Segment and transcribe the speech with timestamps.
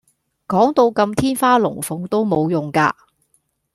[0.47, 2.95] 講到咁天花龍鳳都無用架